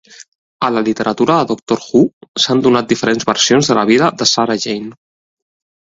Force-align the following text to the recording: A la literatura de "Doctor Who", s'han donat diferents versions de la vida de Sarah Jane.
A 0.67 0.69
la 0.75 0.81
literatura 0.87 1.35
de 1.41 1.47
"Doctor 1.51 1.83
Who", 1.85 2.03
s'han 2.47 2.65
donat 2.71 2.91
diferents 2.95 3.31
versions 3.33 3.71
de 3.73 3.81
la 3.83 3.87
vida 3.95 4.13
de 4.23 4.33
Sarah 4.35 4.61
Jane. 4.69 5.03